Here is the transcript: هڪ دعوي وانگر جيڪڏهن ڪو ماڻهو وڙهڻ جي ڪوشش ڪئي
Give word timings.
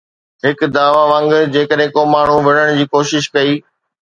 هڪ 0.45 0.59
دعوي 0.75 1.03
وانگر 1.11 1.43
جيڪڏهن 1.55 1.93
ڪو 1.95 2.01
ماڻهو 2.13 2.37
وڙهڻ 2.47 2.75
جي 2.79 2.85
ڪوشش 2.93 3.31
ڪئي 3.35 3.53